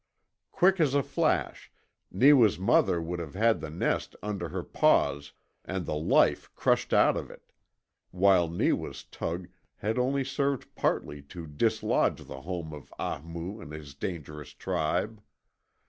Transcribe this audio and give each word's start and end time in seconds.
Quick 0.51 0.79
as 0.79 0.95
a 0.95 1.03
flash 1.03 1.71
Neewa's 2.11 2.57
mother 2.57 2.99
would 2.99 3.19
have 3.19 3.35
had 3.35 3.59
the 3.61 3.69
nest 3.69 4.15
under 4.23 4.49
her 4.49 4.63
paws 4.63 5.33
and 5.63 5.85
the 5.85 5.93
life 5.93 6.49
crushed 6.55 6.91
out 6.91 7.15
of 7.15 7.29
it, 7.29 7.51
while 8.09 8.49
Neewa's 8.49 9.03
tug 9.03 9.47
had 9.75 9.99
only 9.99 10.23
served 10.23 10.73
partly 10.73 11.21
to 11.21 11.45
dislodge 11.45 12.25
the 12.25 12.41
home 12.41 12.73
of 12.73 12.91
Ahmoo 12.99 13.61
and 13.61 13.71
his 13.73 13.93
dangerous 13.93 14.53
tribe. 14.53 15.21